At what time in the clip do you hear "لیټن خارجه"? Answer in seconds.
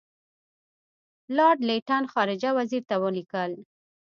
1.69-2.49